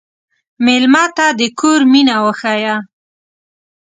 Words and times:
مېلمه 0.65 1.05
ته 1.17 1.25
د 1.39 1.41
کور 1.59 1.79
مینه 1.91 2.15
وښیه. 2.23 2.75